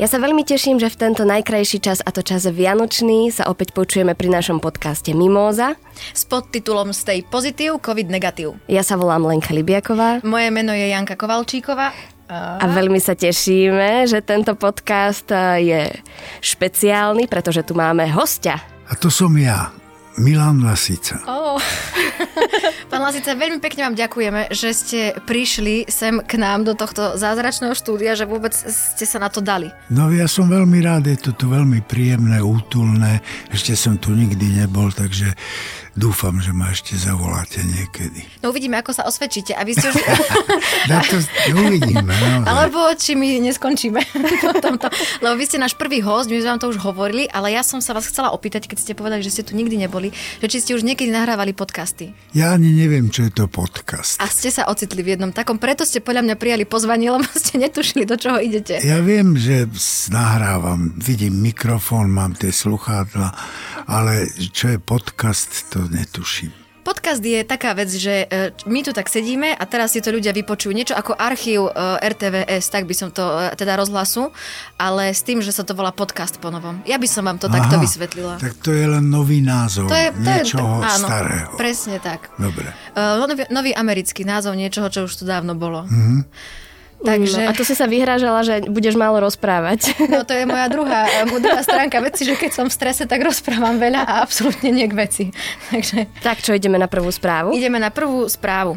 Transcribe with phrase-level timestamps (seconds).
[0.00, 3.76] Ja sa veľmi teším, že v tento najkrajší čas, a to čas Vianočný, sa opäť
[3.76, 5.76] počujeme pri našom podcaste Mimóza.
[6.16, 8.56] S podtitulom Stay Positive, COVID Negatív.
[8.64, 10.24] Ja sa volám Lenka Libiaková.
[10.24, 11.92] Moje meno je Janka Kovalčíková.
[12.32, 15.28] A veľmi sa tešíme, že tento podcast
[15.60, 15.92] je
[16.40, 18.56] špeciálny, pretože tu máme hostia.
[18.88, 19.68] A to som ja,
[20.18, 21.22] Milan Lasica.
[21.28, 21.60] Oh.
[22.90, 27.72] Pán Lasica, veľmi pekne vám ďakujeme, že ste prišli sem k nám do tohto zázračného
[27.78, 29.70] štúdia, že vôbec ste sa na to dali.
[29.86, 33.22] No ja som veľmi rád, je to tu veľmi príjemné, útulné.
[33.54, 35.30] Ešte som tu nikdy nebol, takže
[36.00, 38.24] dúfam, že ma ešte zavoláte niekedy.
[38.40, 39.52] No uvidíme, ako sa osvedčíte.
[39.52, 40.00] A vy ste už...
[40.90, 41.20] Na to
[41.68, 42.08] uvidíme.
[42.08, 44.00] No, Alebo či my neskončíme.
[44.64, 44.88] tomto.
[45.20, 47.84] Lebo vy ste náš prvý host, my sme vám to už hovorili, ale ja som
[47.84, 50.72] sa vás chcela opýtať, keď ste povedali, že ste tu nikdy neboli, že či ste
[50.72, 52.16] už niekedy nahrávali podcasty.
[52.32, 54.16] Ja ani neviem, čo je to podcast.
[54.24, 57.60] A ste sa ocitli v jednom takom, preto ste podľa mňa prijali pozvanie, lebo ste
[57.60, 58.80] netušili, do čoho idete.
[58.80, 59.68] Ja viem, že
[60.08, 63.28] nahrávam, vidím mikrofón, mám tie sluchádla,
[63.90, 66.70] ale čo je podcast, to netuším.
[66.80, 70.32] Podcast je taká vec, že e, my tu tak sedíme a teraz si to ľudia
[70.32, 70.72] vypočujú.
[70.72, 74.32] Niečo ako archív e, RTVS, tak by som to, e, teda rozhlasu,
[74.80, 76.80] ale s tým, že sa to volá podcast po novom.
[76.88, 78.40] Ja by som vám to Aha, takto vysvetlila.
[78.40, 81.50] Tak to je len nový názov to je, to niečoho je, áno, starého.
[81.60, 82.32] Presne tak.
[82.40, 82.72] Dobre.
[82.96, 85.84] Nový, nový americký názov niečoho, čo už tu dávno bolo.
[85.84, 86.20] Mm-hmm.
[87.00, 87.48] Takže...
[87.48, 89.96] No, a to si sa vyhrážala, že budeš málo rozprávať.
[90.12, 93.80] No to je moja druhá, druhá stránka veci, že keď som v strese, tak rozprávam
[93.80, 95.24] veľa a absolútne nie k veci.
[95.72, 96.20] Takže...
[96.20, 97.56] Tak čo, ideme na prvú správu?
[97.56, 98.76] Ideme na prvú správu.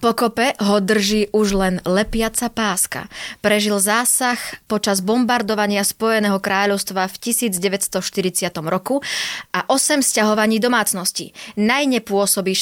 [0.00, 3.12] Pokope ho drží už len lepiaca páska.
[3.44, 9.04] Prežil zásah počas bombardovania Spojeného kráľovstva v 1940 roku
[9.52, 11.36] a 8 sťahovaní domácností.
[11.60, 12.56] Najnepôsobí...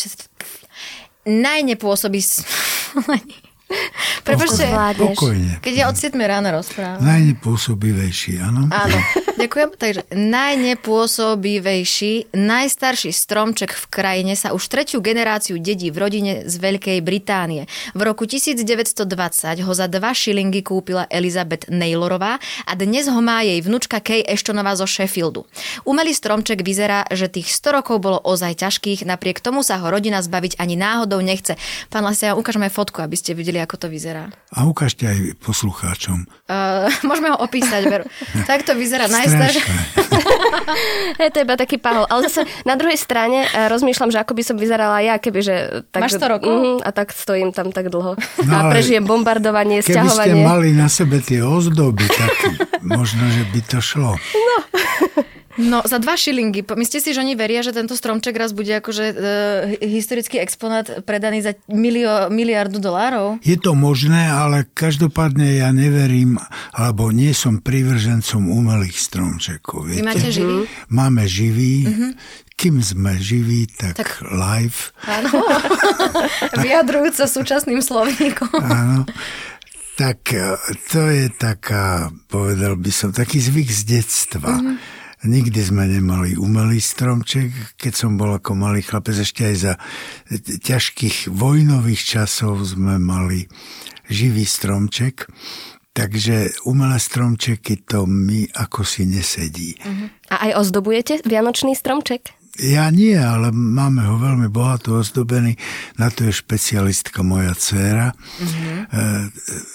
[4.29, 4.69] Najnepôsobí...
[4.69, 7.01] Prepočte, keď ja od 7 rána rozprávam.
[7.01, 8.69] Najnepôsobivejší, áno.
[8.69, 9.01] Áno,
[9.41, 9.73] ďakujem.
[9.79, 17.01] Takže najnepôsobivejší, najstarší stromček v krajine sa už tretiu generáciu dedí v rodine z Veľkej
[17.01, 17.65] Británie.
[17.97, 23.63] V roku 1920 ho za 2 šilingy kúpila Elizabeth Naylorová a dnes ho má jej
[23.63, 25.47] vnúčka Kay Ashtonová zo Sheffieldu.
[25.87, 30.19] Umelý stromček vyzerá, že tých 100 rokov bolo ozaj ťažkých, napriek tomu sa ho rodina
[30.19, 31.55] zbaviť ani náhodou nechce.
[31.87, 34.18] Pán Lasia, ukážeme fotku, aby ste videli, ako to vyzerá.
[34.49, 36.25] A ukážte aj poslucháčom.
[36.49, 38.05] Uh, môžeme ho opísať, veru.
[38.51, 39.63] tak to vyzerá najstaršie.
[41.23, 42.09] je to iba taký pahol.
[42.09, 45.57] Ale zase na druhej strane uh, rozmýšľam, že ako by som vyzerala ja, keby že...
[45.93, 46.55] Tak, Máš 100 rokov?
[46.55, 48.19] Uh, a tak stojím tam tak dlho.
[48.49, 50.33] No, a prežijem bombardovanie, keby stiahovanie.
[50.33, 52.35] Keby ste mali na sebe tie ozdoby, tak
[52.83, 54.17] možno, že by to šlo.
[54.17, 54.57] No.
[55.59, 56.63] No, za dva šilingy.
[56.63, 59.15] Myslíte si, že oni veria, že tento stromček raz bude akože e,
[59.83, 63.43] historický exponát predaný za milio, miliardu dolárov?
[63.43, 66.39] Je to možné, ale každopádne ja neverím,
[66.71, 69.91] alebo nie som privržencom umelých stromčekov.
[69.91, 69.99] Viete?
[69.99, 70.57] Vy máte živý?
[70.95, 71.75] Máme živý.
[71.91, 72.13] Mm-hmm.
[72.59, 74.95] Kým sme živí, tak, tak live.
[75.07, 75.43] Áno,
[76.63, 78.51] vyjadrujúca súčasným slovníkom.
[78.63, 79.07] Áno.
[79.99, 80.55] Tak e,
[80.95, 84.55] to je taká, povedal by som, taký zvyk z detstva.
[84.55, 89.75] Mm-hmm Nikdy sme nemali umelý stromček, keď som bol ako malý chlapec, ešte aj za
[90.63, 93.51] ťažkých vojnových časov sme mali
[94.07, 95.27] živý stromček.
[95.91, 99.75] Takže umelé stromčeky to mi ako si nesedí.
[99.83, 100.07] Uh-huh.
[100.31, 102.39] A aj ozdobujete vianočný stromček?
[102.63, 105.59] Ja nie, ale máme ho veľmi bohato ozdobený.
[105.99, 108.79] Na to je špecialistka moja dcéra, uh-huh.
[108.87, 109.07] e,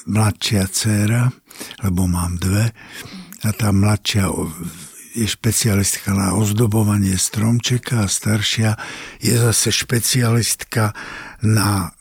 [0.08, 1.28] mladšia dcéra,
[1.84, 2.72] lebo mám dve.
[3.44, 4.32] A tá mladšia
[5.14, 8.76] je špecialistka na ozdobovanie stromčeka a staršia
[9.22, 10.98] je zase špecialistka
[11.46, 11.94] na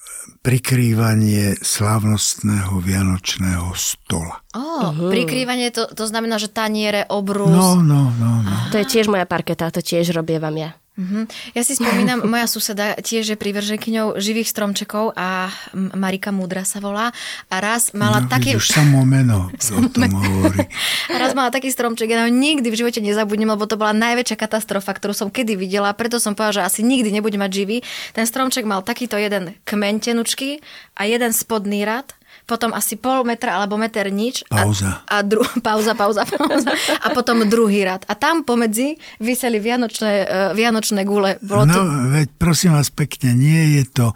[0.43, 4.43] prikrývanie slávnostného vianočného stola.
[4.59, 5.11] Oh, uh-huh.
[5.15, 7.53] Prikrývanie, to, to znamená, že taniere, obrus...
[7.53, 8.55] No, no, no, no.
[8.75, 10.75] To je tiež moja parketa, to tiež robievam ja.
[11.03, 11.27] Uh-huh.
[11.59, 17.11] Ja si spomínam, moja suseda tiež je privrženkyňou živých stromčekov a Marika Múdra sa volá.
[17.51, 18.55] A raz mala no, taký...
[18.55, 20.71] Už samo meno o tom hovorí.
[21.11, 24.39] A raz mala taký stromček, ja ho nikdy v živote nezabudnem, lebo to bola najväčšia
[24.39, 27.77] katastrofa, ktorú som kedy videla, preto som povedala, že asi nikdy nebudem mať živý.
[28.15, 30.63] Ten stromček mal takýto jeden kmeň tenučky
[30.95, 32.15] a jeden spodný rad
[32.53, 34.45] potom asi pol metra alebo meter nič.
[34.53, 35.01] Pauza.
[35.09, 36.77] A, a dru, pauza, pauza, pauza.
[37.01, 38.05] A potom druhý rad.
[38.05, 41.41] A tam pomedzi vyseli vianočné, uh, vianočné gule.
[41.41, 41.81] Bolo no, to...
[42.13, 44.07] veď prosím vás pekne, nie je to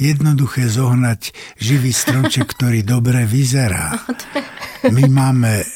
[0.00, 3.92] jednoduché zohnať živý stromček, ktorý dobre vyzerá.
[4.96, 5.66] My máme e,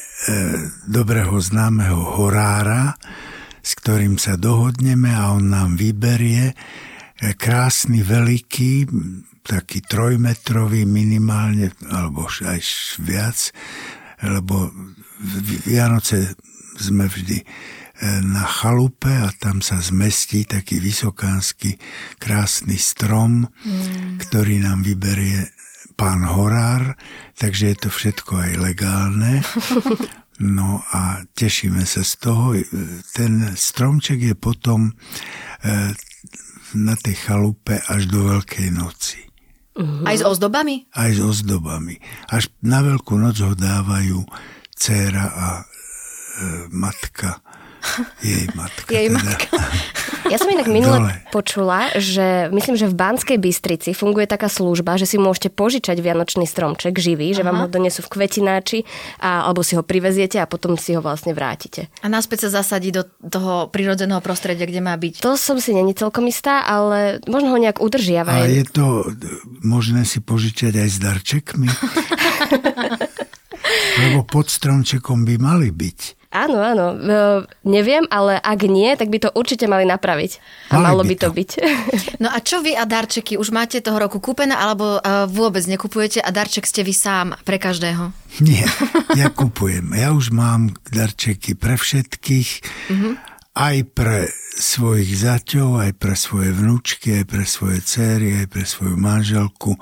[0.83, 2.97] dobrého známeho horára,
[3.63, 6.51] s ktorým sa dohodneme a on nám vyberie
[7.17, 8.85] krásny, veľký,
[9.47, 12.59] taký trojmetrový minimálne, alebo aj
[12.99, 13.55] viac,
[14.19, 14.69] lebo
[15.65, 16.35] Vianoce
[16.77, 17.41] sme vždy
[18.21, 21.81] na chalupe a tam sa zmestí taký vysokánsky
[22.21, 24.21] krásny strom, mm.
[24.21, 25.49] ktorý nám vyberie
[25.97, 26.93] pán Horár,
[27.41, 29.33] takže je to všetko aj legálne.
[30.37, 32.53] No a tešíme sa z toho.
[33.17, 34.93] Ten stromček je potom e,
[36.77, 39.26] na tej chalupe až do Veľkej noci.
[39.77, 40.09] Uh-huh.
[40.09, 40.89] Aj s ozdobami?
[40.97, 42.01] Aj s ozdobami.
[42.33, 44.25] Až na Veľkú noc ho dávajú
[44.73, 45.65] dcéra a e,
[46.73, 47.37] matka
[48.21, 48.91] jej matka.
[48.91, 49.17] Jej teda.
[49.17, 49.57] matka.
[50.27, 51.13] Ja som inak minule Dole.
[51.31, 56.43] počula, že myslím, že v Banskej Bystrici funguje taká služba, že si môžete požičať vianočný
[56.43, 57.37] stromček živý, Aha.
[57.39, 58.83] že vám ho donesú v kvetináči
[59.23, 61.87] a, alebo si ho priveziete a potom si ho vlastne vrátite.
[62.03, 65.23] A náspäť sa zasadí do toho prírodzeného prostredia, kde má byť.
[65.23, 68.43] To som si není celkom istá, ale možno ho nejak udržiavajú.
[68.43, 69.07] A je to
[69.63, 71.67] možné si požičať aj s darčekmi?
[73.97, 76.16] Lebo pod stromčekom by mali byť.
[76.27, 76.87] Áno, áno.
[77.63, 80.31] neviem, ale ak nie, tak by to určite mali napraviť.
[80.75, 81.27] A mali malo by to.
[81.27, 81.49] to byť.
[82.23, 83.37] No a čo vy a darčeky?
[83.37, 88.11] Už máte toho roku kúpené, alebo vôbec nekupujete a darček ste vy sám pre každého?
[88.47, 88.67] Nie,
[89.15, 89.93] ja kupujem.
[89.95, 92.49] Ja už mám darčeky pre všetkých.
[92.91, 93.13] Mm-hmm.
[93.57, 98.97] Aj pre svojich zaťov, aj pre svoje vnúčky, aj pre svoje céry, aj pre svoju
[98.97, 99.77] manželku.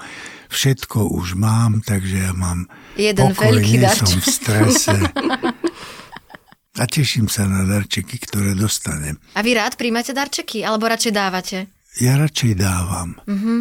[0.47, 4.95] Všetko už mám, takže ja mám Jeden pokoj, veľký nie som v strese.
[6.75, 9.15] A teším sa na darčeky, ktoré dostanem.
[9.35, 11.57] A vy rád príjmate darčeky, alebo radšej dávate?
[12.03, 13.15] Ja radšej dávam.
[13.23, 13.59] Mm-hmm.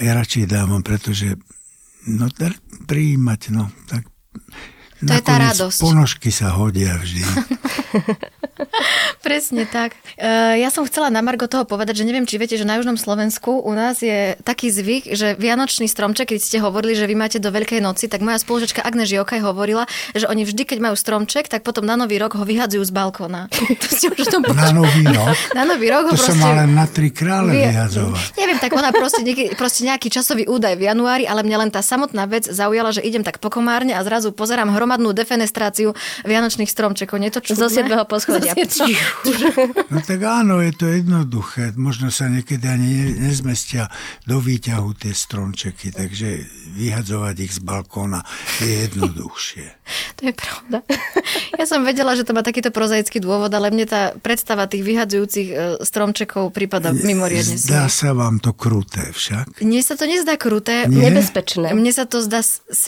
[0.00, 1.36] Ja radšej dávam, pretože
[2.08, 2.56] no, dar,
[2.88, 4.08] príjmať, no, tak
[5.02, 5.78] to je tá radosť.
[5.82, 7.22] Ponožky sa hodia vždy.
[9.26, 9.98] Presne tak.
[10.16, 12.96] E, ja som chcela na Margo toho povedať, že neviem, či viete, že na Južnom
[12.96, 17.38] Slovensku u nás je taký zvyk, že Vianočný stromček, keď ste hovorili, že vy máte
[17.42, 19.84] do Veľkej noci, tak moja spolužečka Agnes Žiokaj hovorila,
[20.14, 23.50] že oni vždy, keď majú stromček, tak potom na Nový rok ho vyhadzujú z balkóna.
[23.82, 25.36] to ste už to na Nový rok?
[25.52, 26.38] Na Nový rok ho to proste...
[26.38, 27.60] som len na tri krále vy...
[27.66, 28.24] vyhadzovať.
[28.40, 31.82] Neviem, tak ona proste, nieký, proste nejaký časový údaj v januári, ale mňa len tá
[31.82, 37.18] samotná vec zaujala, že idem tak po komárne a zrazu pozerám hromadnú defenestráciu vianočných stromčekov.
[37.18, 37.58] Nie to čudné?
[37.58, 37.90] Zo 7.
[38.06, 38.54] poschodia.
[39.90, 41.74] No tak áno, je to jednoduché.
[41.74, 43.90] Možno sa niekedy ani nezmestia
[44.28, 46.44] do výťahu tie stromčeky, takže
[46.76, 48.22] vyhadzovať ich z balkóna
[48.62, 49.66] je jednoduchšie.
[50.16, 50.80] To je pravda.
[51.60, 55.48] Ja som vedela, že to má takýto prozaický dôvod, ale mne tá predstava tých vyhadzujúcich
[55.52, 57.60] e, stromčekov prípada mimoriadne.
[57.60, 59.60] Zdá sa vám to kruté však?
[59.60, 60.88] Mne sa to nezdá kruté.
[60.88, 61.12] Nie?
[61.12, 61.76] Nebezpečné.
[61.76, 62.40] Mne sa to zdá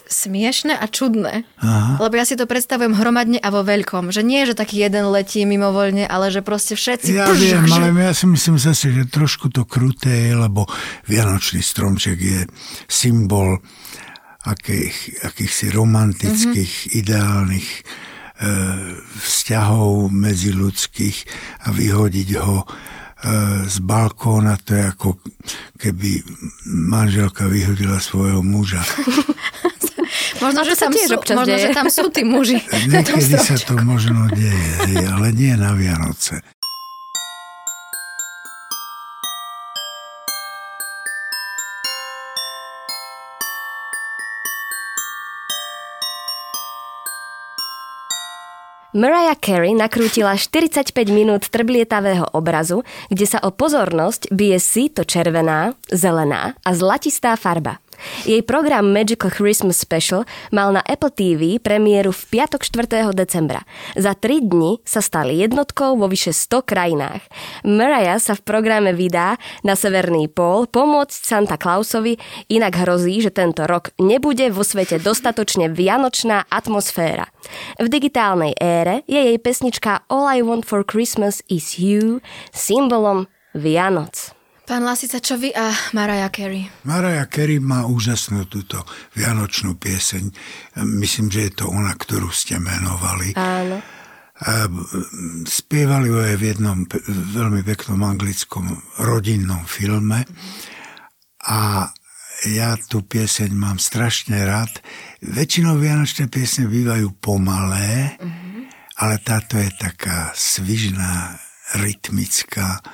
[0.08, 1.44] smiešne a čudné.
[1.60, 1.88] Aha.
[1.96, 4.12] Lebo ja si to predstavujem hromadne a vo veľkom.
[4.12, 7.17] Že nie, že taký jeden letí mimovoľne, ale že proste všetci...
[7.17, 7.73] Ja pš, viem, že...
[7.73, 10.69] ale ja si myslím zase, že trošku to kruté je, lebo
[11.08, 12.40] Vianočný stromček je
[12.85, 13.62] symbol
[14.44, 16.99] akých, akýchsi romantických, mm-hmm.
[17.00, 17.81] ideálnych e,
[19.25, 20.12] vzťahov
[20.55, 21.17] ľudských
[21.67, 22.67] a vyhodiť ho e,
[23.67, 25.08] z balkóna, to je ako
[25.76, 26.23] keby
[26.69, 28.81] manželka vyhodila svojho muža.
[30.40, 32.61] možno, že tam, sú, možno že tam sú tí muži.
[32.92, 36.44] Niekedy sa to možno deje, ale nie na Vianoce.
[48.99, 56.58] Mariah Carey nakrútila 45 minút trblietavého obrazu, kde sa o pozornosť bije síto červená, zelená
[56.66, 57.78] a zlatistá farba.
[58.25, 60.25] Jej program Magical Christmas Special
[60.55, 63.11] mal na Apple TV premiéru v piatok 4.
[63.14, 63.62] decembra.
[63.99, 67.23] Za 3 dni sa stali jednotkou vo vyše 100 krajinách.
[67.67, 69.37] Mariah sa v programe vydá
[69.67, 72.17] na Severný pól pomôcť Santa Clausovi,
[72.49, 77.28] inak hrozí, že tento rok nebude vo svete dostatočne vianočná atmosféra.
[77.83, 82.23] V digitálnej ére je jej pesnička All I Want for Christmas is You
[82.55, 84.38] symbolom Vianoc.
[84.68, 86.68] Pán Lasica, čo vy a Mariah Carey?
[86.84, 88.84] Mariah Carey má úžasnú túto
[89.16, 90.28] vianočnú pieseň.
[90.84, 93.32] Myslím, že je to ona, ktorú ste menovali.
[93.32, 93.80] Áno.
[94.44, 94.68] A
[95.48, 96.84] spievali ju aj v jednom
[97.32, 98.68] veľmi peknom anglickom
[99.00, 100.28] rodinnom filme.
[101.48, 101.88] A
[102.44, 104.84] ja tú pieseň mám strašne rád.
[105.25, 108.62] Väčšinou vianočné piesne bývajú pomalé, mm-hmm.
[109.00, 111.40] ale táto je taká svižná,
[111.72, 112.84] rytmická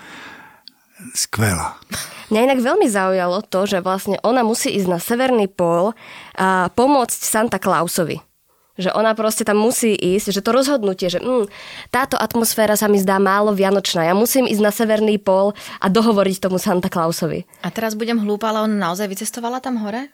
[1.13, 1.77] skvelá.
[2.33, 5.93] Mňa inak veľmi zaujalo to, že vlastne ona musí ísť na Severný pól
[6.41, 8.25] a pomôcť Santa Clausovi.
[8.75, 11.47] Že ona proste tam musí ísť, že to rozhodnutie, že mm,
[11.95, 14.03] táto atmosféra sa mi zdá málo vianočná.
[14.03, 17.47] Ja musím ísť na severný pol a dohovoriť tomu Santa Clausovi.
[17.63, 20.11] A teraz budem hlúpa, ale ona naozaj vycestovala tam hore?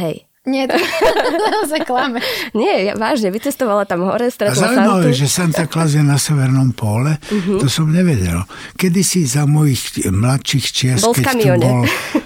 [0.00, 0.27] Hej.
[0.48, 0.80] Nie, to
[1.46, 2.24] naozaj klame.
[2.50, 5.14] Nie, ja, vážne, vycestovala tam hore, A stretla zaujímavé, Santu.
[5.14, 7.60] že Santa Claus je na severnom pole, Mhm.
[7.60, 8.48] to som nevedel.
[8.72, 11.80] Kedysi za mojich mladších čias, Bol keď, tu bol,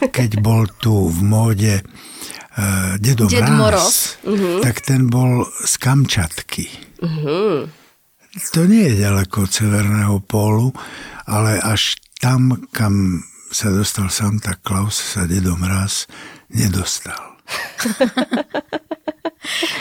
[0.09, 4.23] keď bol tu v móde uh, Dedo Ded Moroz.
[4.23, 4.63] Mhm.
[4.63, 6.67] tak ten bol z Kamčatky.
[8.49, 10.73] To nie je ďaleko od severného pólu,
[11.27, 16.09] ale až tam, kam sa dostal Santa Claus, sa Dedo Mráz
[16.49, 17.32] nedostal.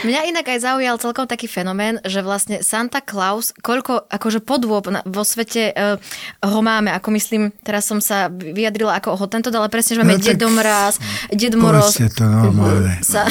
[0.01, 5.05] Mňa inak aj zaujal celkom taký fenomén, že vlastne Santa Claus, koľko akože podôb na,
[5.05, 6.01] vo svete uh,
[6.41, 10.17] ho máme, ako myslím, teraz som sa vyjadrila ako ho tento, ale presne, že máme
[10.17, 10.97] No tak Dedo Mráz,
[11.29, 11.93] Ded Moroz.
[11.93, 12.97] To normálne.
[13.05, 13.29] Sa,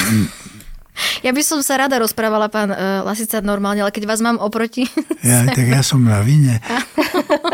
[1.27, 4.87] ja by som sa rada rozprávala, pán uh, Lasica, normálne, ale keď vás mám oproti...
[5.27, 6.63] Ja, tak ja som na vine.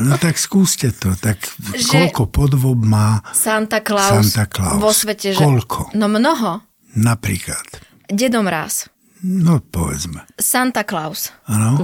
[0.00, 1.12] No tak skúste to.
[1.12, 1.36] Tak
[1.76, 4.80] Že- koľko podvob má Santa Claus, Santa Claus.
[4.80, 5.38] vo svete, že...
[5.38, 5.92] Koľko?
[5.94, 6.64] No mnoho.
[6.96, 7.62] napríklad?
[8.08, 8.88] Dedo Mráz,
[9.20, 10.24] No povedzme.
[10.40, 11.76] Santa Claus, Áno?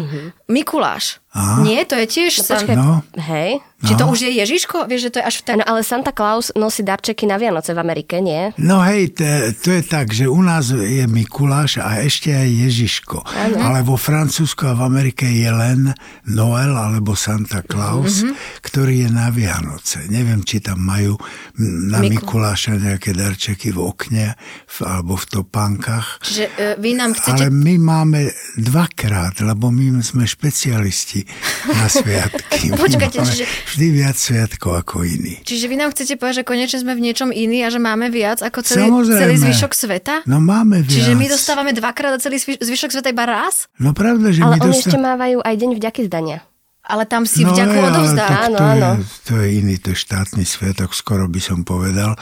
[0.48, 1.20] Mikuláš.
[1.36, 1.60] Á.
[1.60, 2.32] Nie, to je tiež...
[2.40, 2.64] San...
[2.64, 2.74] počkaj.
[2.74, 3.60] No, Hej.
[3.76, 4.16] Či to No.
[4.16, 4.88] už je Ježiško?
[4.88, 5.56] Vieš, že to je až v ten...
[5.60, 8.56] No ale Santa Claus nosí darčeky na Vianoce v Amerike, nie?
[8.56, 9.20] no hej, to,
[9.52, 13.20] to je tak, že u nás je Mikuláš a ešte aj Ježiško.
[13.60, 15.92] Ale vo Francúzsku a v Amerike je len
[16.24, 18.24] Noel alebo Santa Claus,
[18.64, 20.08] ktorý je na Vianoce.
[20.08, 21.20] Neviem, či tam majú
[21.60, 24.26] na Miku- Mikuláša nejaké darčeky v okne
[24.64, 26.24] v, alebo v topánkach.
[26.24, 27.44] Čiže uh, vy nám chcete...
[27.44, 28.20] Ale my máme
[28.56, 31.25] dvakrát, lebo my sme špecialisti
[31.66, 32.70] na sviatky.
[32.78, 35.38] Počkajte, čiže- vždy viac sviatkov ako iní.
[35.40, 38.40] Čiže vy nám chcete povedať, že konečne sme v niečom iný a že máme viac
[38.40, 39.20] ako celý, Samozrejme.
[39.20, 40.14] celý zvyšok sveta?
[40.24, 40.92] No máme viac.
[40.92, 43.66] Čiže my dostávame dvakrát a celý zvyš- zvyšok sveta iba raz?
[43.76, 45.08] No pravda, že Ale my oni ešte dostávame...
[45.08, 46.38] mávajú aj deň vďaky zdania.
[46.82, 48.26] Ale tam si No, vďaku odovzdá.
[48.46, 48.90] Áno, to, áno.
[48.94, 52.14] Je, to je iný, to je štátny sviatok, skoro by som povedal.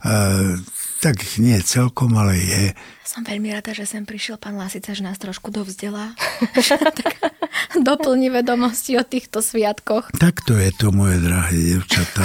[0.00, 0.60] Uh,
[1.00, 2.64] tak nie celkom, ale je.
[3.02, 6.12] Som veľmi rada, že sem prišiel pán Lasica, že nás trošku dovzdelá.
[7.00, 7.16] tak
[7.74, 10.12] doplní vedomosti o týchto sviatkoch.
[10.14, 12.24] Takto je to, moje drahé devčatá.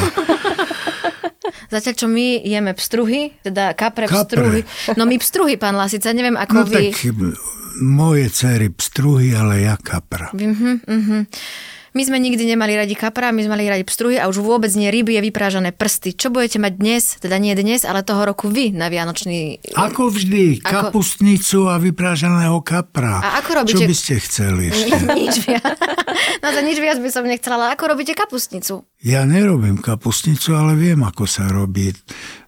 [1.65, 4.21] Zatiaľ, čo my jeme pstruhy, teda kapre, Kapre.
[4.37, 4.61] pstruhy.
[4.93, 6.93] No my pstruhy, pán Lasica, neviem ako No vy.
[6.93, 7.01] tak
[7.81, 10.29] moje cery pstruhy, ale ja kapra.
[10.31, 11.19] Mhm, mhm.
[11.95, 14.87] My sme nikdy nemali radi kapra, my sme mali radi pstruhy a už vôbec nie
[14.87, 16.11] ryby, je vyprážané prsty.
[16.11, 19.63] Čo budete mať dnes, teda nie dnes, ale toho roku vy na Vianočný...
[19.71, 23.23] Ako vždy, Ako- kapustnicu a vyprážaného kapra.
[23.23, 24.91] A ako robíte- Čo by ste chceli ešte?
[25.17, 25.71] nič viac.
[26.37, 28.83] No za nič viac by som nechcela, ale ako robíte kapustnicu?
[28.99, 31.95] Ja nerobím kapustnicu, ale viem, ako sa robí.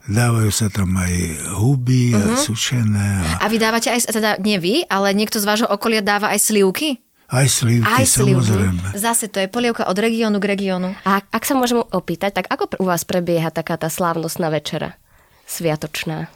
[0.04, 1.14] Dávajú sa tam aj
[1.56, 2.20] huby Mhm.
[2.20, 2.32] uh-huh.
[2.32, 6.00] a sušené a A vy dávate aj, teda nie vy, ale niekto z vášho okolia
[6.00, 7.00] dáva aj slivky?
[7.30, 8.40] Aj slivky, Aj slivky.
[8.40, 8.88] samozrejme.
[8.96, 10.96] Zase to je polievka od regiónu k regiónu.
[11.04, 14.96] A ak sa môžem opýtať, tak ako u vás prebieha taká tá slávnostná večera?
[15.44, 16.28] Sviatočná.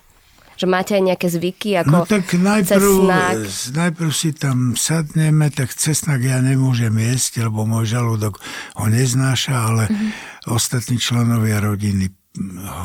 [0.54, 3.36] Že máte aj nejaké zvyky, ako No tak najprv, cesnak?
[3.74, 8.38] najprv si tam sadneme, tak cesnak ja nemôžem jesť, lebo môj žalúdok
[8.76, 9.96] ho neznáša, ale Mhm.
[9.96, 10.12] mm-hmm.
[10.50, 12.12] ostatní členovia rodiny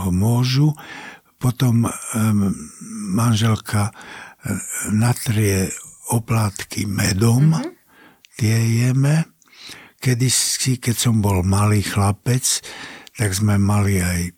[0.00, 0.72] ho môžu.
[1.36, 1.90] Potom um,
[3.12, 3.92] manželka
[4.88, 5.68] natrie
[6.08, 7.75] oplátky medom, mm-hmm.
[8.36, 9.24] Tie jeme.
[9.96, 12.44] Kedy si, keď som bol malý chlapec,
[13.16, 14.36] tak sme mali aj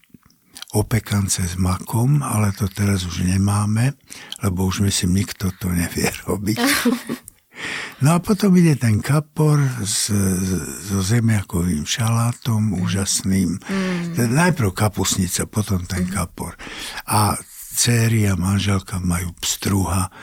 [0.78, 3.96] opekance s makom, ale to teraz už nemáme,
[4.44, 6.58] lebo už myslím, nikto to nevie robiť.
[7.98, 10.14] No a potom ide ten kapor s,
[10.86, 13.58] so zemiakovým šalátom úžasným.
[13.58, 14.14] Mm.
[14.14, 16.54] Najprv kapusnica, potom ten kapor.
[17.10, 17.34] A
[17.74, 20.14] céry a manželka majú pstruha,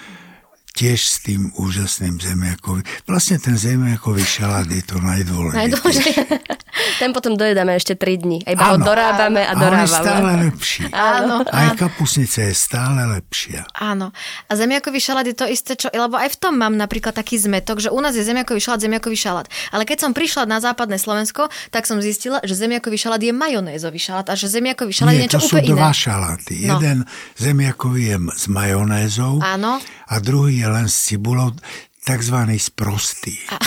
[0.76, 2.84] tiež s tým úžasným zemiakovým.
[3.04, 5.56] Vlastne ten zemiakový šalát je to najdôležitejšie.
[5.58, 6.24] Najdôležitejšie.
[6.96, 8.38] Ten potom dojedáme ešte 3 dní.
[8.44, 9.96] A iba ho dorábame a A on je dorávame.
[9.96, 10.84] stále lepší.
[11.16, 13.64] Áno, Aj kapusnica je stále lepšia.
[13.74, 14.12] Áno.
[14.46, 17.80] A zemiakový šalát je to isté, čo, lebo aj v tom mám napríklad taký zmetok,
[17.80, 19.48] že u nás je zemiakový šalát, zemiakový šalát.
[19.72, 23.98] Ale keď som prišla na západné Slovensko, tak som zistila, že zemiakový šalát je majonézový
[23.98, 25.96] šalát a že zemiakový šalát je Nie, niečo to sú úplne dva iné.
[25.98, 26.56] šaláty.
[26.62, 26.76] No.
[26.76, 26.98] Jeden
[27.36, 29.80] zemiakový je s majonézou Áno.
[29.82, 31.54] a druhý je len s cibulou,
[32.02, 33.34] takzvaný sprostý.
[33.50, 33.58] A,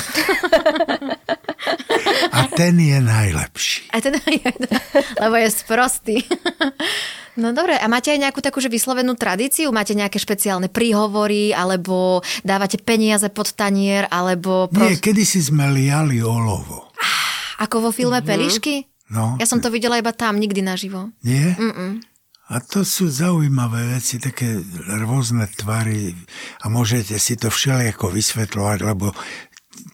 [2.30, 3.90] a ten je najlepší.
[3.90, 4.50] A teda je,
[5.16, 6.16] lebo je sprostý.
[7.34, 9.70] No dobre, a máte aj nejakú takú že vyslovenú tradíciu?
[9.70, 15.00] Máte nejaké špeciálne príhovory, alebo dávate peniaze pod tanier, alebo Nie, pros...
[15.00, 16.90] kedysi sme liali olovo.
[17.58, 18.26] ako vo filme Mhm.
[18.26, 18.74] Pelišky?
[19.08, 21.08] No, Ja som to videla iba tam, nikdy naživo.
[21.22, 21.54] nie?
[21.54, 22.02] Mm-mm.
[22.48, 24.56] A to sú zaujímavé veci, také
[25.04, 26.16] rôzne tvary
[26.64, 29.12] a môžete si to všelijako vysvetľovať, lebo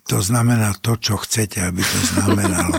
[0.06, 2.78] to znamená to, čo chcete, aby to znamenalo.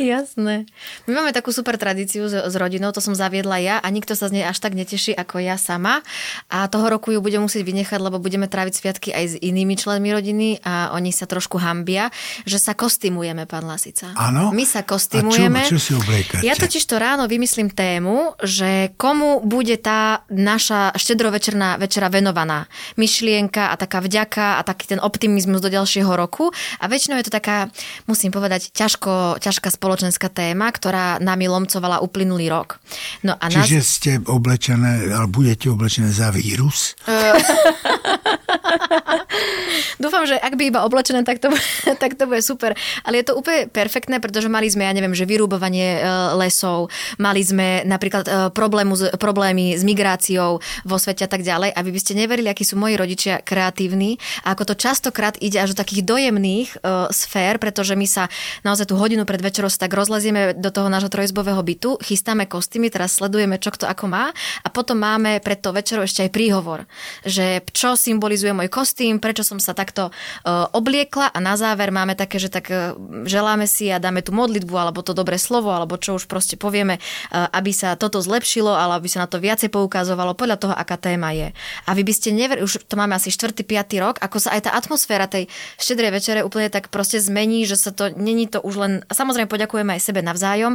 [0.00, 0.64] Jasné.
[1.04, 4.32] My máme takú super tradíciu s, s rodinou, to som zaviedla ja a nikto sa
[4.32, 6.00] z nej až tak neteší ako ja sama.
[6.48, 10.08] A toho roku ju budem musieť vynechať, lebo budeme tráviť sviatky aj s inými členmi
[10.08, 12.08] rodiny a oni sa trošku hambia,
[12.48, 14.16] že sa kostymujeme, pán Lasica.
[14.16, 14.56] Áno?
[14.56, 15.60] My sa kostymujeme.
[15.60, 16.40] A čo, čo si obliekate?
[16.48, 22.72] Ja totiž to ráno vymyslím tému, že komu bude tá naša štedrovečerná večera venovaná.
[22.96, 26.48] Myšlienka a taká vďaka a taký ten optimizmus do ďalšieho roku.
[26.80, 27.68] A väčšinou je to taká,
[28.08, 32.78] musím povedať, ťažko, ťažká spoločnosť spoločenská téma, ktorá nami lomcovala uplynulý rok.
[33.26, 33.90] No a Čiže nás...
[33.90, 36.94] ste oblečené, ale budete oblečené za vírus?
[40.02, 41.50] Dúfam, že ak by iba oblečené, tak to,
[42.02, 42.76] tak to bude super.
[43.04, 46.00] Ale je to úplne perfektné, pretože mali sme, ja neviem, že vyrúbovanie e,
[46.38, 51.72] lesov, mali sme napríklad e, problému, problémy s migráciou vo svete a tak ďalej.
[51.74, 55.56] A vy by ste neverili, akí sú moji rodičia kreatívni a ako to častokrát ide
[55.56, 58.26] až do takých dojemných uh, sfér, pretože my sa
[58.66, 63.16] naozaj tú hodinu pred večerou tak rozlezieme do toho nášho trojizbového bytu, chystáme kostýmy, teraz
[63.16, 64.34] sledujeme, čo kto ako má
[64.66, 66.84] a potom máme pred to večerou ešte aj príhovor,
[67.22, 72.14] že čo symbolizuje môj kostým, prečo som sa takto uh, obliekla a na záver máme
[72.14, 72.94] také, že tak uh,
[73.26, 77.02] želáme si a dáme tú modlitbu alebo to dobré slovo alebo čo už proste povieme,
[77.02, 80.94] uh, aby sa toto zlepšilo, ale aby sa na to viacej poukazovalo podľa toho, aká
[80.94, 81.50] téma je.
[81.88, 83.56] A vy by ste neverili, už to máme asi 4.
[83.56, 84.04] 5.
[84.04, 87.90] rok, ako sa aj tá atmosféra tej štedrej večere úplne tak proste zmení, že sa
[87.90, 90.74] to, není to už len, samozrejme poďakujem ďakujeme aj sebe navzájom,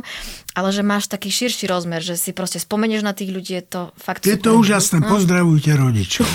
[0.58, 3.82] ale že máš taký širší rozmer, že si proste spomenieš na tých ľudí, je to
[4.00, 4.26] fakt...
[4.26, 5.12] Je to úžasné, no.
[5.14, 6.26] pozdravujte rodičov.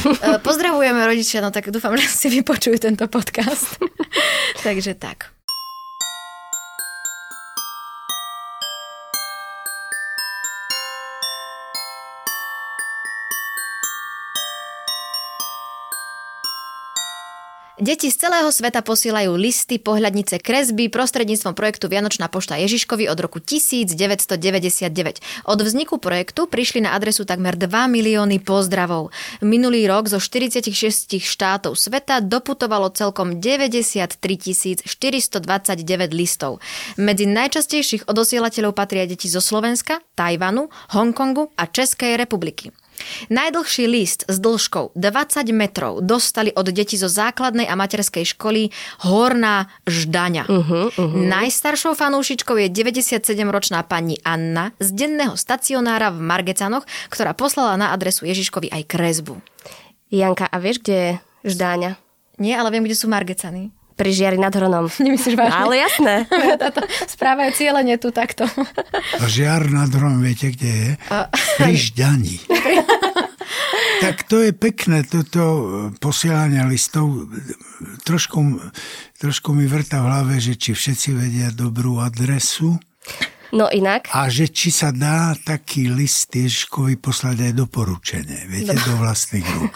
[0.47, 3.79] Pozdravujeme rodičia, no tak dúfam, že si vypočujú tento podcast.
[4.67, 5.31] Takže tak.
[17.80, 23.40] Deti z celého sveta posielajú listy, pohľadnice, kresby prostredníctvom projektu Vianočná pošta Ježiškovi od roku
[23.40, 25.25] 1999.
[25.49, 29.16] Od vzniku projektu prišli na adresu takmer 2 milióny pozdravov.
[29.40, 35.40] Minulý rok zo 46 štátov sveta doputovalo celkom 93 429
[36.12, 36.60] listov.
[37.00, 42.76] Medzi najčastejších odosielateľov patria deti zo Slovenska, Tajvanu, Hongkongu a Českej republiky.
[43.30, 48.71] Najdlhší list s dĺžkou 20 metrov dostali od detí zo základnej a materskej školy
[49.02, 50.45] Horná Ždaňa.
[50.47, 51.23] Uh-huh, uh-huh.
[51.26, 58.28] Najstaršou fanúšičkou je 97-ročná pani Anna z denného stacionára v Margecanoch, ktorá poslala na adresu
[58.28, 59.41] Ježiškovi aj kresbu.
[60.10, 61.10] Janka, a vieš, kde je
[61.54, 61.97] Ždáňa?
[62.41, 64.89] Nie, ale viem, kde sú Margecany pri žiari nad Hronom.
[65.04, 65.60] Nemyslíš vážne?
[65.60, 66.15] Ale jasné.
[66.65, 68.49] Táto správa je cieľenie tu takto.
[69.21, 70.91] A žiar nad Hronom, viete, kde je?
[71.60, 72.36] Pri Žďani.
[74.04, 75.43] tak to je pekné, toto
[76.00, 77.28] posielanie listov.
[78.08, 78.41] Trošku,
[79.21, 82.80] trošku mi vrta v hlave, že či všetci vedia dobrú adresu.
[83.50, 84.06] No inak?
[84.15, 88.82] A že či sa dá taký list Ježiškovi poslať aj doporučenie, viete, no.
[88.86, 89.75] do vlastných rúk.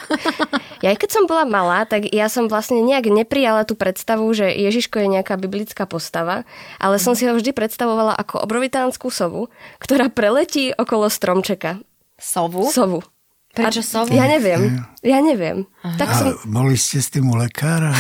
[0.83, 4.51] Ja aj keď som bola malá, tak ja som vlastne nejak neprijala tú predstavu, že
[4.51, 6.49] Ježiško je nejaká biblická postava,
[6.83, 11.79] ale som si ho vždy predstavovala ako obrovitánsku sovu, ktorá preletí okolo stromčeka.
[12.19, 12.71] Sovu?
[12.71, 13.05] Sovu.
[13.55, 14.11] Prečo sovu?
[14.11, 14.83] Ja neviem.
[15.07, 15.71] Ja neviem.
[15.79, 16.27] Tak a som...
[16.51, 17.95] boli ste s tým u lekára?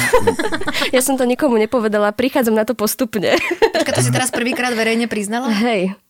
[0.94, 3.38] ja som to nikomu nepovedala, prichádzam na to postupne.
[3.70, 5.54] Počka, to si teraz prvýkrát verejne priznala?
[5.54, 5.94] Hej.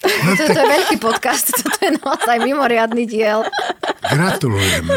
[0.00, 3.44] No, to, to je veľký podcast, toto je naozaj mimoriadný diel.
[4.00, 4.88] Gratulujem.
[4.88, 4.96] No.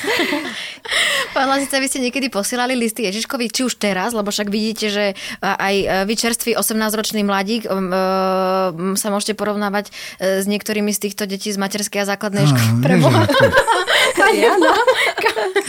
[1.36, 5.04] Pán Lazica, vy ste niekedy posielali listy Ježiškovi, či už teraz, lebo však vidíte, že
[5.40, 10.98] aj e, vy čerstvý 18-ročný mladík um, um, sa môžete porovnávať e, s niektorými z
[11.08, 12.98] týchto detí z materskej a základnej školy.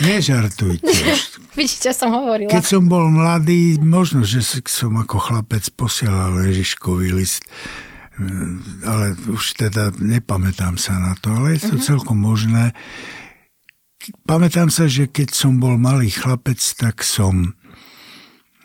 [0.02, 0.94] Nežartujte.
[1.60, 2.50] Vidíte, som hovorila.
[2.50, 7.44] Keď som bol mladý, možno, že som ako chlapec posielal Ježiškový list
[8.86, 11.88] ale už teda nepamätám sa na to, ale je to uh-huh.
[11.96, 12.76] celkom možné.
[14.26, 17.54] Pamätám sa, že keď som bol malý chlapec, tak som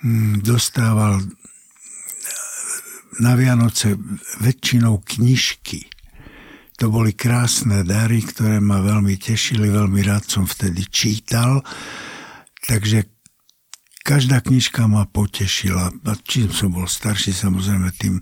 [0.01, 1.21] hm, dostával
[3.21, 3.97] na Vianoce
[4.45, 5.89] väčšinou knižky.
[6.77, 11.65] To boli krásne dary, ktoré ma veľmi tešili, veľmi rád som vtedy čítal.
[12.69, 13.09] Takže
[14.05, 15.89] každá knižka ma potešila.
[15.89, 18.21] A čím som bol starší, samozrejme, tým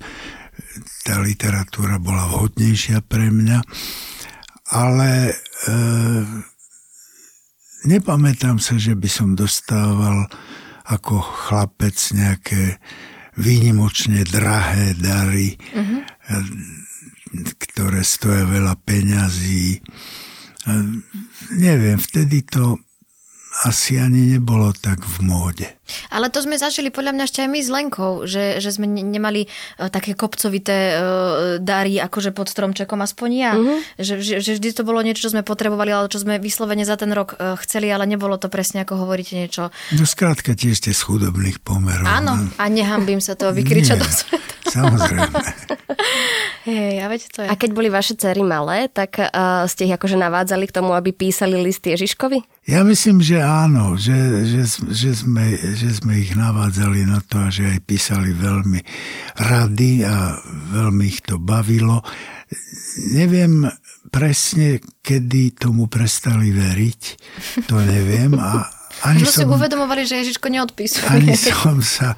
[1.03, 3.59] tá literatúra bola vhodnejšia pre mňa.
[4.71, 5.35] Ale e,
[7.85, 10.29] nepamätám sa, že by som dostával
[10.85, 12.77] ako chlapec nejaké
[13.41, 15.57] výnimočne drahé dary.
[15.75, 16.05] Uh-huh.
[17.59, 19.83] ktoré stoja veľa peňazí.
[21.59, 22.79] Neviem, vtedy to
[23.67, 25.69] asi ani nebolo tak v móde.
[26.09, 29.47] Ale to sme zažili podľa mňa ešte aj my s Lenkou, že, že sme nemali
[29.47, 31.01] uh, také kopcovité uh,
[31.61, 33.53] dary akože pod stromčekom, aspoň ja.
[33.57, 33.79] Uh-huh.
[34.01, 36.97] Že, že, že vždy to bolo niečo, čo sme potrebovali, ale čo sme vyslovene za
[36.97, 39.69] ten rok uh, chceli, ale nebolo to presne ako hovoríte niečo.
[39.93, 42.09] No skrátka tiež ste z chudobných pomerov.
[42.09, 42.49] Áno, no.
[42.57, 44.53] a nehambím sa to vykričať do sveta.
[44.75, 45.39] Samozrejme.
[46.65, 47.49] Hej, a veď to je.
[47.53, 51.13] A keď boli vaše cery malé, tak uh, ste ich akože navádzali k tomu, aby
[51.13, 52.65] písali list Ježiškovi?
[52.65, 54.17] Ja myslím, že áno, že,
[54.49, 58.81] že, že, sme, že sme ich navádzali na to a že aj písali veľmi
[59.39, 60.39] rady a
[60.73, 62.01] veľmi ich to bavilo.
[63.13, 63.67] Neviem
[64.09, 67.03] presne, kedy tomu prestali veriť,
[67.67, 68.39] to neviem.
[68.39, 68.71] A
[69.11, 71.11] ani som, si uvedomovali, že Ježiško neodpísuje.
[71.11, 72.15] Ani som sa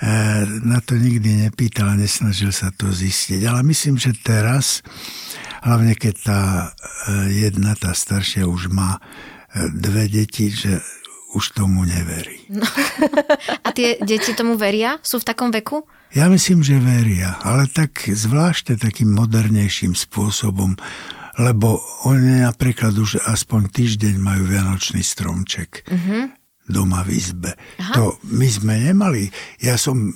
[0.00, 3.44] Eh, na to nikdy nepýtal a nesnažil sa to zistiť.
[3.44, 4.80] Ale myslím, že teraz,
[5.60, 10.80] hlavne keď tá eh, jedna, tá staršia už má eh, dve deti, že
[11.34, 12.42] už tomu neverí.
[12.50, 12.66] No.
[13.66, 14.98] A tie deti tomu veria?
[15.02, 15.86] Sú v takom veku?
[16.10, 20.74] Ja myslím, že veria, ale tak zvláštne takým modernejším spôsobom,
[21.38, 25.86] lebo oni napríklad už aspoň týždeň majú vianočný stromček.
[25.86, 26.34] Uh-huh
[26.70, 27.58] doma v izbe.
[27.82, 27.98] Aha.
[27.98, 29.34] To my sme nemali.
[29.58, 30.14] Ja som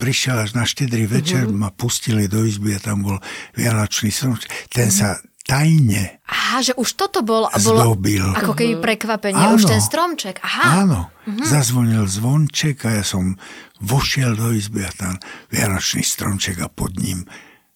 [0.00, 1.60] prišiel až na štedrý večer, uh-huh.
[1.60, 3.20] ma pustili do izby a tam bol
[3.52, 4.40] vianočný strom.
[4.72, 4.96] Ten uh-huh.
[4.96, 8.26] sa tajne Aha, že už toto bol, bolo zdobil.
[8.34, 10.42] ako keby prekvapenie, áno, už ten stromček.
[10.42, 10.82] Aha.
[10.82, 11.46] Áno, uh-huh.
[11.46, 13.38] zazvonil zvonček a ja som
[13.78, 15.14] vošiel do izby a tam
[15.54, 17.22] vianočný stromček a pod ním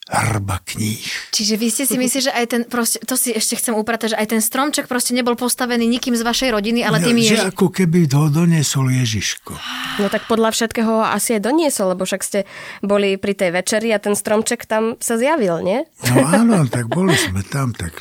[0.04, 1.00] hrba kníh.
[1.32, 4.20] Čiže vy ste si mysleli, že aj ten, proste, to si ešte chcem upratať, že
[4.20, 7.40] aj ten stromček proste nebol postavený nikým z vašej rodiny, ale tým je...
[7.40, 9.56] Že ako keby ho doniesol Ježiško.
[10.04, 12.44] No tak podľa všetkého asi aj doniesol, lebo však ste
[12.84, 15.88] boli pri tej večeri a ten stromček tam sa zjavil, nie?
[16.12, 17.96] No áno, tak boli sme tam, tak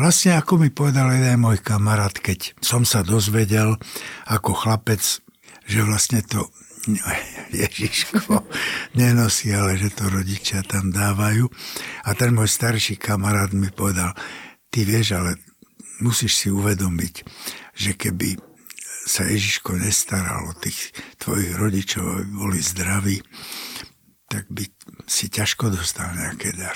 [0.00, 3.76] vlastne ako mi povedal jeden môj kamarát, keď som sa dozvedel
[4.24, 5.04] ako chlapec,
[5.68, 6.48] že vlastne to
[7.54, 8.42] Ježiško
[8.98, 11.46] nenosí, ale že to rodičia tam dávajú.
[12.04, 14.10] A ten môj starší kamarát mi povedal,
[14.74, 15.38] ty vieš, ale
[16.02, 17.14] musíš si uvedomiť,
[17.78, 18.34] že keby
[19.04, 23.20] sa Ježiško nestaral o tých tvojich rodičov, aby boli zdraví,
[24.26, 24.64] tak by
[25.06, 26.74] si ťažko dostal nejaké dar.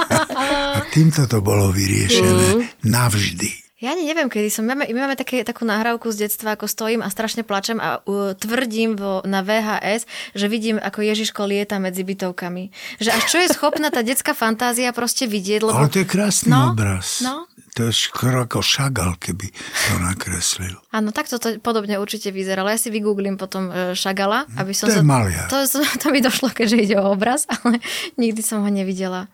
[0.78, 2.86] a týmto to bolo vyriešené mm.
[2.86, 3.52] navždy.
[3.80, 4.68] Ja neviem, kedy som.
[4.68, 8.04] My máme, my máme také, takú nahrávku z detstva, ako stojím a strašne plačem a
[8.04, 10.04] uh, tvrdím vo, na VHS,
[10.36, 12.68] že vidím, ako Ježiško lieta medzi bytovkami.
[13.00, 15.64] Že až čo je schopná tá detská fantázia proste vidieť.
[15.64, 15.72] Lebo...
[15.72, 17.24] Ale to je krásny no, obraz.
[17.24, 17.48] No.
[17.80, 20.76] To je skoro ako šagal, keby to nakreslil.
[20.92, 22.68] Áno, tak toto podobne určite vyzeralo.
[22.68, 25.00] Ja si vygooglím potom e, šagala, aby som to sa...
[25.00, 25.06] Je
[25.48, 27.80] To, to, to mi došlo, keďže ide o obraz, ale
[28.20, 29.32] nikdy som ho nevidela.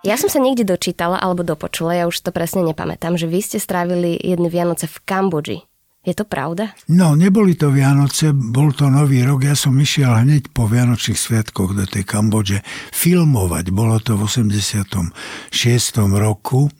[0.00, 3.60] Ja som sa niekde dočítala alebo dopočula, ja už to presne nepamätám, že vy ste
[3.60, 5.58] strávili jedny Vianoce v Kambodži.
[6.00, 6.72] Je to pravda?
[6.88, 9.44] No, neboli to Vianoce, bol to Nový rok.
[9.44, 12.64] Ja som išiel hneď po Vianočných sviatkoch do tej Kambodže
[12.96, 13.68] filmovať.
[13.68, 15.12] Bolo to v 86.
[16.16, 16.72] roku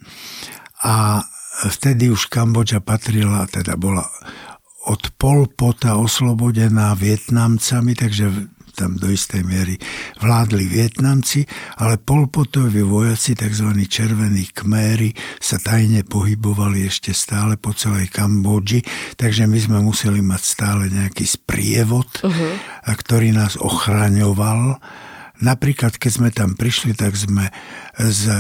[0.80, 1.20] a
[1.68, 4.08] vtedy už Kambodža patrila, teda bola
[4.88, 8.32] od Pol Pota oslobodená Vietnamcami, takže
[8.80, 9.76] tam do istej miery
[10.24, 11.44] vládli Vietnamci,
[11.76, 13.68] ale Polpotovi vojaci, tzv.
[13.84, 18.80] červení kméry, sa tajne pohybovali ešte stále po celej Kambodži,
[19.20, 22.52] takže my sme museli mať stále nejaký sprievod, uh-huh.
[22.88, 24.80] ktorý nás ochraňoval.
[25.44, 27.52] Napríklad, keď sme tam prišli, tak sme
[28.00, 28.32] z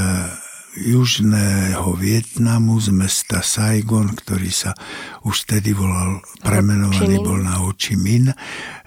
[0.78, 4.70] južného Vietnamu z mesta Saigon, ktorý sa
[5.26, 8.30] už vtedy volal, premenovaný bol na Ho Chi Minh,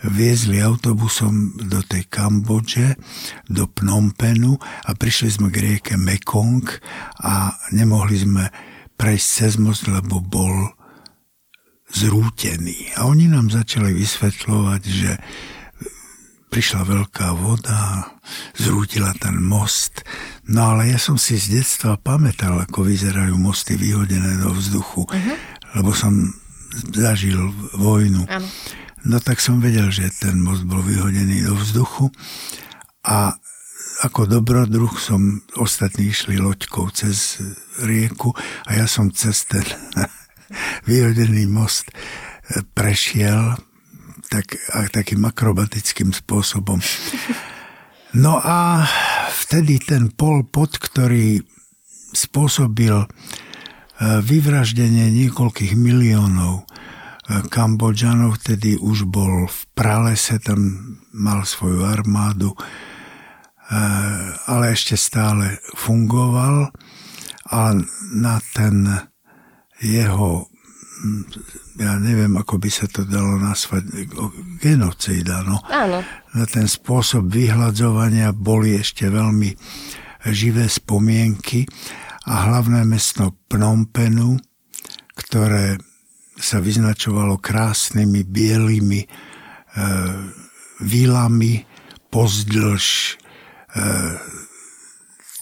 [0.08, 2.96] viezli autobusom do tej Kambodže,
[3.52, 6.64] do Pnompenu a prišli sme k rieke Mekong
[7.20, 8.44] a nemohli sme
[8.96, 10.72] prejsť cez most, lebo bol
[11.94, 12.96] zrútený.
[12.96, 15.12] A oni nám začali vysvetľovať, že
[16.54, 18.14] prišla veľká voda,
[18.54, 20.06] zrútila ten most.
[20.46, 25.36] No ale ja som si z detstva pamätal, ako vyzerajú mosty vyhodené do vzduchu, uh-huh.
[25.82, 26.14] lebo som
[26.94, 27.42] zažil
[27.74, 28.30] vojnu.
[28.30, 28.46] Uh-huh.
[29.10, 32.14] No tak som vedel, že ten most bol vyhodený do vzduchu
[33.02, 33.34] a
[34.06, 37.42] ako dobrodruh som ostatní išli loďkou cez
[37.82, 38.30] rieku
[38.70, 39.66] a ja som cez ten
[40.90, 41.90] vyhodený most
[42.78, 43.58] prešiel
[44.34, 44.58] tak,
[44.90, 46.82] takým akrobatickým spôsobom.
[48.18, 48.82] No a
[49.30, 51.46] vtedy ten Pol Pot, ktorý
[52.14, 53.06] spôsobil
[54.02, 56.66] vyvraždenie niekoľkých miliónov
[57.24, 60.60] Kambodžanov, vtedy už bol v pralese, tam
[61.14, 62.52] mal svoju armádu,
[64.50, 66.74] ale ešte stále fungoval
[67.54, 67.62] a
[68.12, 69.08] na ten
[69.80, 70.52] jeho
[71.76, 74.08] ja neviem, ako by sa to dalo nazvať,
[74.64, 75.44] genocída.
[75.44, 75.60] No.
[75.68, 76.00] Áno.
[76.34, 79.52] Na ten spôsob vyhľadzovania boli ešte veľmi
[80.32, 81.68] živé spomienky
[82.24, 84.40] a hlavné mesto Pnompenu,
[85.20, 85.76] ktoré
[86.40, 89.08] sa vyznačovalo krásnymi bielými e,
[90.82, 91.68] vilami
[92.10, 93.14] pozdĺž e,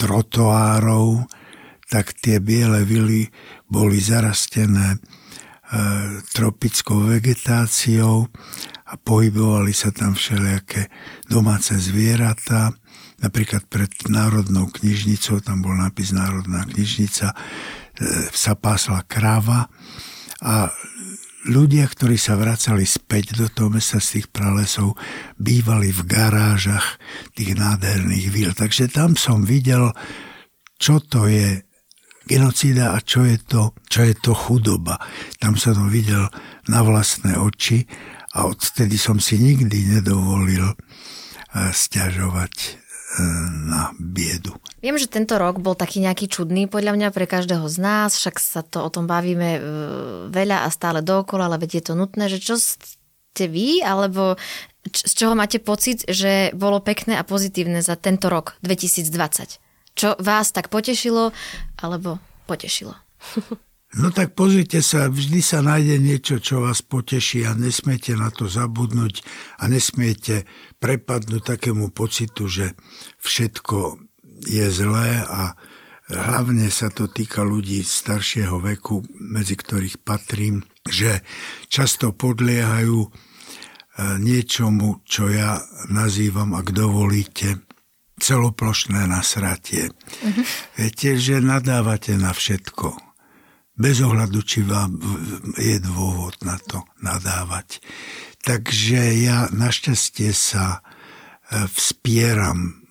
[0.02, 1.30] trotoárov,
[1.92, 3.30] tak tie biele vily
[3.70, 4.98] boli zarastené
[6.36, 8.28] tropickou vegetáciou
[8.92, 10.92] a pohybovali sa tam všelijaké
[11.32, 12.76] domáce zvieratá.
[13.24, 17.36] Napríklad pred Národnou knižnicou, tam bol nápis Národná knižnica, e,
[18.34, 19.72] sa pásla kráva
[20.44, 20.74] a
[21.48, 25.00] ľudia, ktorí sa vracali späť do toho mesta z tých pralesov,
[25.40, 27.00] bývali v garážach
[27.38, 28.52] tých nádherných víl.
[28.52, 29.94] Takže tam som videl,
[30.82, 31.62] čo to je
[32.32, 34.96] genocída a čo je to, čo je to chudoba.
[35.44, 36.32] Tam som to videl
[36.72, 37.84] na vlastné oči
[38.32, 40.76] a odtedy som si nikdy nedovolil eh,
[41.76, 42.82] stiažovať
[43.68, 44.56] na biedu.
[44.80, 48.40] Viem, že tento rok bol taký nejaký čudný podľa mňa pre každého z nás, však
[48.40, 49.62] sa to o tom bavíme e,
[50.32, 54.40] veľa a stále dokola, ale veď je to nutné, že čo ste vy, alebo
[54.90, 59.61] z čoho máte pocit, že bolo pekné a pozitívne za tento rok 2020?
[59.96, 61.36] Čo vás tak potešilo,
[61.80, 62.96] alebo potešilo?
[63.92, 68.48] No tak pozrite sa, vždy sa nájde niečo, čo vás poteší a nesmiete na to
[68.48, 69.20] zabudnúť
[69.60, 70.48] a nesmiete
[70.80, 72.72] prepadnúť takému pocitu, že
[73.20, 74.00] všetko
[74.48, 75.60] je zlé a
[76.08, 81.20] hlavne sa to týka ľudí staršieho veku, medzi ktorých patrím, že
[81.68, 83.10] často podliehajú e,
[84.24, 85.60] niečomu, čo ja
[85.92, 87.60] nazývam, ak dovolíte,
[88.22, 89.90] celoplošné nasratie.
[89.90, 90.46] Uh-huh.
[90.78, 93.12] Viete, že nadávate na všetko
[93.82, 94.94] bez ohľadu, či vám
[95.58, 97.82] je dôvod na to nadávať.
[98.46, 102.86] Takže ja našťastie sa e, vspieram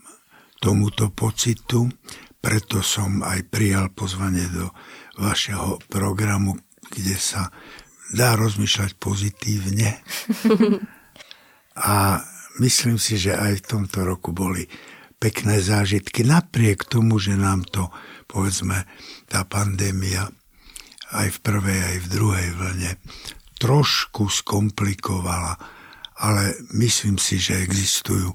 [0.58, 1.86] tomuto pocitu,
[2.42, 4.72] preto som aj prijal pozvanie do
[5.20, 6.58] vašeho programu,
[6.90, 7.54] kde sa
[8.10, 10.00] dá rozmýšľať pozitívne.
[11.80, 12.20] A
[12.58, 14.66] myslím si, že aj v tomto roku boli
[15.20, 17.92] pekné zážitky, napriek tomu, že nám to,
[18.24, 18.88] povedzme,
[19.28, 20.32] tá pandémia
[21.12, 22.92] aj v prvej, aj v druhej vlne
[23.60, 25.60] trošku skomplikovala,
[26.16, 28.32] ale myslím si, že existujú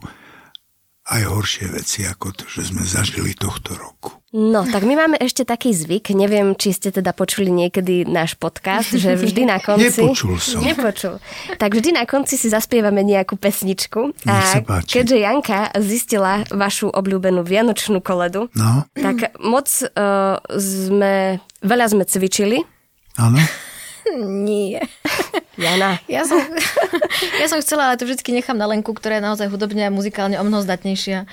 [1.09, 4.14] aj horšie veci ako to, že sme zažili tohto roku.
[4.33, 8.91] No, tak my máme ešte taký zvyk, neviem, či ste teda počuli niekedy náš podcast,
[8.91, 10.01] že vždy na konci...
[10.01, 10.59] Nepočul som.
[10.65, 11.21] Nepočul.
[11.55, 14.11] Tak vždy na konci si zaspievame nejakú pesničku.
[14.27, 14.99] Nech sa páči.
[14.99, 18.83] keďže Janka zistila vašu obľúbenú vianočnú koledu, no.
[18.97, 22.65] tak moc uh, sme, veľa sme cvičili
[23.15, 23.39] Áno?
[24.51, 24.83] Nie.
[25.55, 25.97] Jana.
[26.11, 26.37] Ja som,
[27.41, 30.35] ja som chcela, ale to vždy nechám na Lenku, ktorá je naozaj hudobne a muzikálne
[30.35, 31.23] o mnoho zdatnejšia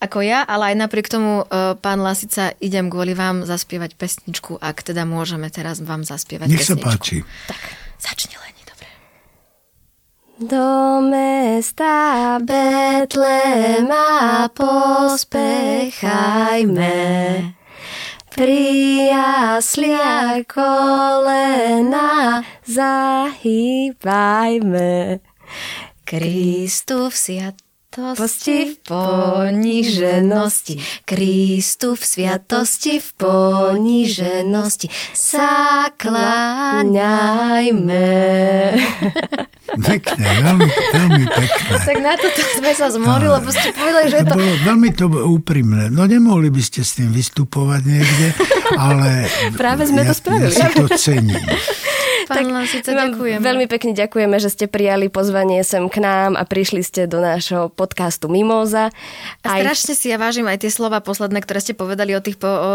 [0.00, 4.80] ako ja, ale aj napriek tomu, e, pán Lasica, idem kvôli vám zaspievať pesničku, ak
[4.80, 6.80] teda môžeme teraz vám zaspievať Nech pesničku.
[6.80, 7.20] sa páči.
[7.44, 7.60] Tak,
[8.00, 8.88] začni Leni, dobre.
[10.40, 14.08] Do mesta Betlema
[14.56, 16.96] pospechajme
[18.30, 18.62] pri
[19.12, 25.20] jasliach kolena zahýbajme.
[26.08, 27.16] Kristu v
[27.90, 36.86] sviatosti v poníženosti, Kristu v sviatosti v poníženosti sa kláňajme.
[39.90, 41.78] Pekne, veľmi, veľmi pekné.
[41.78, 44.34] Tak na toto sme sa zmorili, lebo ste povedali, že je to...
[44.34, 45.94] Bolo veľmi to úprimné.
[45.94, 48.34] No nemohli by ste s tým vystupovať niekde,
[48.74, 50.50] ale Práve sme ja, to spravili.
[50.50, 51.38] Ja si to cením.
[52.30, 53.42] Pán Lasica, vám ďakujeme.
[53.42, 57.74] Veľmi pekne ďakujeme, že ste prijali pozvanie sem k nám a prišli ste do nášho
[57.74, 58.94] podcastu Mimoza.
[59.42, 62.46] A strašne si ja vážim aj tie slova posledné, ktoré ste povedali o, tých, po,
[62.46, 62.72] o,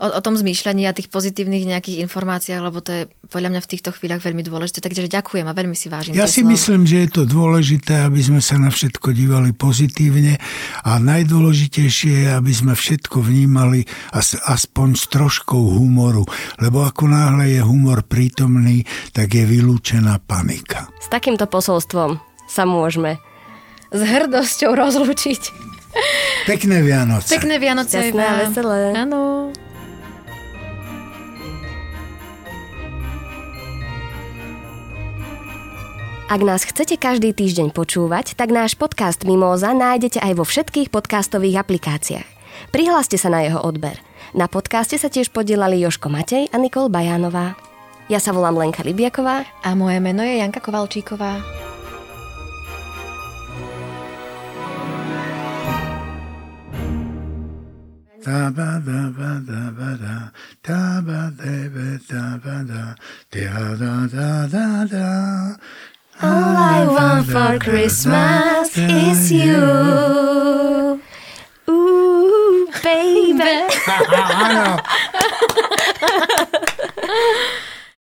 [0.00, 3.70] o, o tom zmýšľaní a tých pozitívnych nejakých informáciách, lebo to je podľa mňa v
[3.70, 4.80] týchto chvíľach veľmi dôležité.
[4.80, 6.16] Takže ďakujem a veľmi si vážim.
[6.16, 6.56] Ja tie si slova.
[6.56, 10.40] myslím, že je to dôležité, aby sme sa na všetko dívali pozitívne
[10.82, 16.24] a najdôležitejšie je, aby sme všetko vnímali as, aspoň s troškou humoru,
[16.62, 20.90] lebo ako náhle je humor prítomný, tak je vylúčená panika.
[21.00, 22.18] S takýmto posolstvom
[22.50, 23.18] sa môžeme
[23.94, 25.42] s hrdosťou rozlúčiť.
[26.44, 27.30] Pekné Vianoce.
[27.30, 28.10] Pekné Vianoce.
[28.10, 28.80] Šťastné veselé.
[28.98, 29.54] Áno.
[36.24, 41.62] Ak nás chcete každý týždeň počúvať, tak náš podcast Mimóza nájdete aj vo všetkých podcastových
[41.62, 42.28] aplikáciách.
[42.74, 44.00] Prihláste sa na jeho odber.
[44.34, 47.54] Na podcaste sa tiež podielali Joško Matej a Nikol Bajánová.
[48.04, 49.48] Ja sa volám Lenka Libiaková.
[49.64, 51.40] A moje meno je Janka Kovalčíková.
[58.24, 60.32] Da ba da ba da ba da
[60.64, 62.82] da ba da ba da ba da
[63.32, 65.08] da da da da da
[66.22, 71.00] All I want for Christmas is you.
[71.68, 73.56] Ooh, baby.
[74.44, 74.78] Áno.